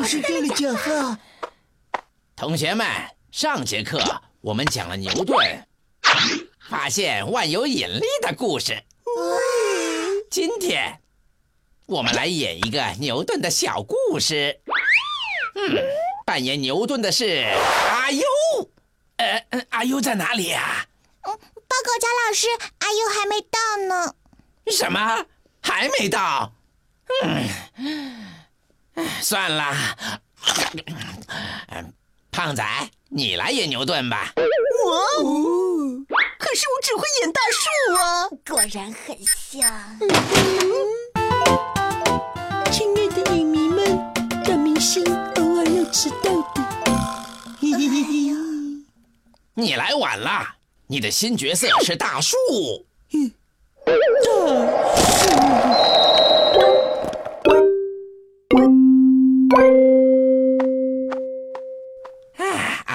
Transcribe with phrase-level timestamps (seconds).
[0.00, 1.18] 讲是对了，讲话。
[2.34, 2.86] 同学们，
[3.30, 4.00] 上节课
[4.40, 5.66] 我们讲了牛顿
[6.70, 8.82] 发现万有引力的故事。
[10.30, 10.98] 今天
[11.84, 14.58] 我们来演一个牛顿的小故事。
[15.54, 15.76] 嗯，
[16.24, 17.46] 扮演牛顿的是
[17.90, 18.22] 阿优。
[19.18, 20.86] 呃，阿优在哪里呀？
[21.24, 22.46] 嗯，报告贾老师，
[22.78, 24.14] 阿优还没到呢。
[24.72, 25.26] 什么？
[25.60, 26.54] 还没到？
[27.22, 27.99] 嗯，
[29.22, 29.74] 算了。
[32.30, 32.64] 胖仔，
[33.08, 34.32] 你来演牛顿吧。
[34.36, 34.42] 我，
[36.38, 37.58] 可是我只会演大树
[37.94, 38.28] 啊。
[38.48, 39.60] 果然很像。
[42.72, 44.12] 亲爱的影迷们，
[44.44, 45.04] 大明星
[45.36, 46.62] 偶尔要迟到的。
[47.60, 48.10] 嘿嘿嘿嘿。
[49.54, 50.54] 你来晚了，
[50.86, 52.36] 你的新角色是大树。
[53.86, 53.92] 哎，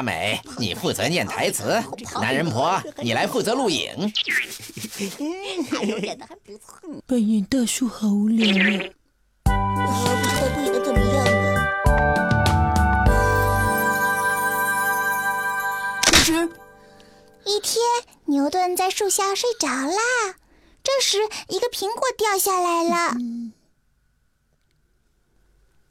[0.00, 1.78] 阿美，你负责念台词；
[2.22, 4.10] 男人婆，你来负责录影。
[5.70, 6.88] 还有演的还不错。
[7.06, 8.48] 扮演大叔好无聊
[9.44, 9.52] 啊！
[9.76, 9.84] 比
[10.32, 11.60] 赛不演的怎么样呢？
[16.24, 16.48] 是。
[17.44, 17.82] 一天，
[18.24, 20.00] 牛顿在树下睡着啦。
[20.82, 22.96] 这时，一个苹果掉下来了。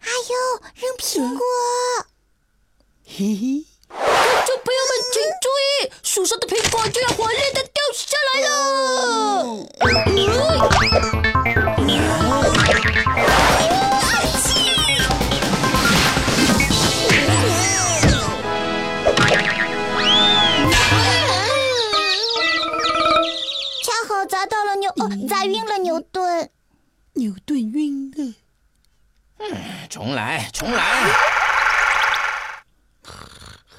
[0.00, 0.34] 哎呦，
[0.76, 1.44] 扔苹果！
[3.04, 3.66] 嘿嘿，
[6.68, 8.48] 树上的苹果就要火烈的掉下来了！
[25.28, 26.50] 砸晕了牛顿，
[27.14, 28.34] 牛顿晕了。
[29.38, 29.56] 嗯，
[29.88, 30.84] 重来，重来。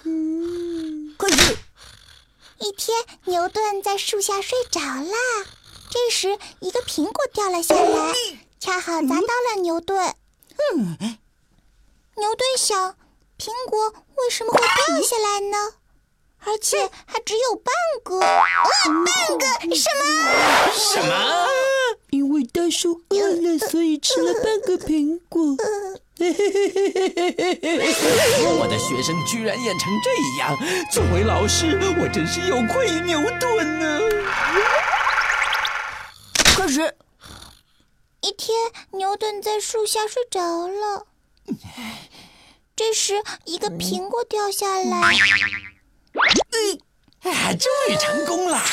[0.03, 1.57] 嗯，可是，
[2.59, 5.13] 一天，牛顿在树下睡着了。
[5.91, 8.13] 这时，一个苹果掉了下来，
[8.59, 10.15] 恰好砸到了牛顿。
[10.75, 10.97] 嗯，
[12.15, 12.95] 牛顿想，
[13.37, 15.73] 苹果为什么会掉下来呢？
[16.45, 20.71] 而且还只有半个，半个什么？
[20.73, 21.47] 什么？
[22.11, 25.57] 因为大树饿了，所以吃了半个苹果。
[28.59, 30.57] 我的学生居然演成这样，
[30.91, 34.01] 作为老师，我真是有愧于牛顿呢。
[36.55, 36.93] 可是，
[38.21, 38.53] 一天，
[38.91, 41.07] 牛顿在树下睡着了。
[42.75, 45.15] 这时，一个苹果掉下来。
[46.51, 48.57] 嗯，啊，终于成功了！
[48.57, 48.63] 哇，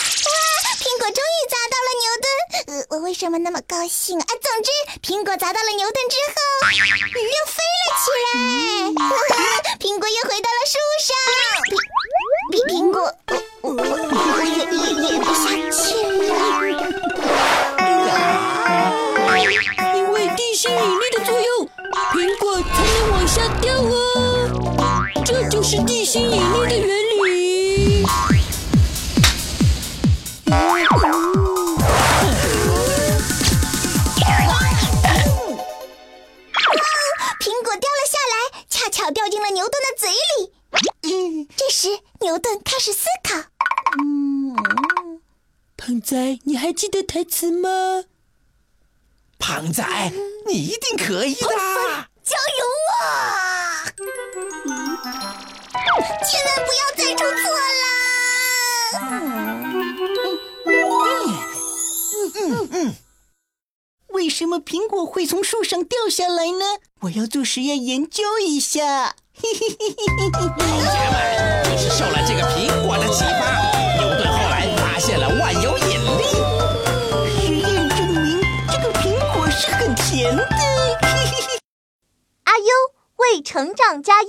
[3.19, 4.27] 什么那么高兴啊？
[4.27, 6.37] 总之，苹果砸到了牛顿之后，
[6.77, 6.85] 又
[7.49, 8.29] 飞了起来。
[9.79, 11.17] 苹果又回到了树上。
[12.53, 13.11] 比苹果，
[13.63, 14.69] 我我我也
[15.09, 15.97] 也不下去
[16.29, 16.37] 了。
[19.95, 21.67] 因为地心引力的作用，
[22.13, 23.73] 苹果才能往下掉
[24.85, 25.01] 啊！
[25.25, 28.05] 这就是地心引力的原理。
[42.27, 43.37] 牛顿开始思考。
[44.03, 44.57] 嗯，
[45.77, 48.03] 胖仔，你还记得台词吗？
[49.39, 49.85] 胖仔，
[50.49, 51.49] 你一定可以的！
[52.25, 52.67] 加油
[52.99, 53.87] 啊！
[56.25, 57.37] 千万不要再出错
[57.79, 57.85] 了！
[62.35, 62.43] 嗯。
[62.43, 62.97] 嗯嗯。
[64.09, 66.81] 为什么苹果会从树上掉下来呢？
[67.03, 69.15] 我要做实验研究一下。
[69.37, 72.57] 同学们，就是受了这个苹
[72.87, 73.41] 果的启发，
[73.99, 76.23] 牛顿后来发现了万有引力。
[77.39, 78.41] 实验证明，
[78.71, 79.05] 这个苹
[79.35, 80.43] 果是很甜的。
[82.45, 82.65] 阿优
[83.17, 84.29] 为成长加油。